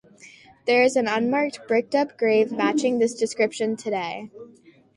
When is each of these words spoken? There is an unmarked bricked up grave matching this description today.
There 0.65 0.81
is 0.81 0.95
an 0.95 1.07
unmarked 1.07 1.67
bricked 1.67 1.93
up 1.93 2.17
grave 2.17 2.51
matching 2.51 2.97
this 2.97 3.13
description 3.13 3.75
today. 3.75 4.31